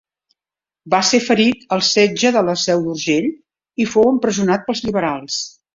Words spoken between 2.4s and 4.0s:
la Seu d'Urgell i